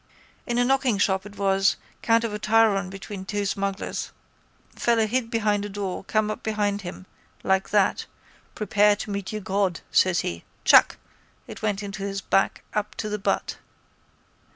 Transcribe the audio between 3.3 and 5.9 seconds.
smugglers. Fellow hid behind a